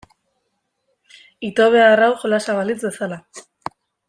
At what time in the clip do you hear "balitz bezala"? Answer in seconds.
2.61-3.25